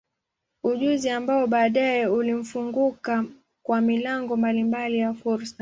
[0.63, 3.25] Ujuzi ambao baadaye ulimfunguka
[3.63, 5.49] kwa milango mbalimbali ya fursa.